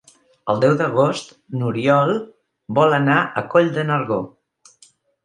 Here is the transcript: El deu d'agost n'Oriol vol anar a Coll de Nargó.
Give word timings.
El 0.51 0.61
deu 0.61 0.71
d'agost 0.77 1.35
n'Oriol 1.59 2.13
vol 2.79 2.97
anar 2.99 3.19
a 3.21 3.45
Coll 3.53 3.71
de 3.77 3.85
Nargó. 3.91 4.19